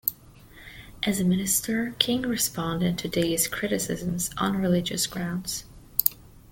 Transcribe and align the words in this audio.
As 1.03 1.19
a 1.19 1.23
minister, 1.23 1.93
King 1.99 2.23
responded 2.23 2.97
to 2.97 3.07
these 3.07 3.47
criticisms 3.47 4.31
on 4.35 4.57
religious 4.57 5.05
grounds. 5.05 5.65